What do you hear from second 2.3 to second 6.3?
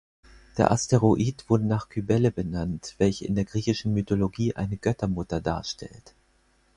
benannt, welche in der griechischen Mythologie eine Göttermutter darstellt.